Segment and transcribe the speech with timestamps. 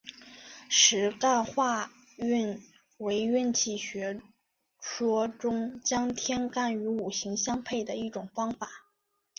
[0.67, 2.59] 十干化运
[2.97, 4.19] 为运气学
[4.81, 8.67] 说中将天干与五行相配的一种方法。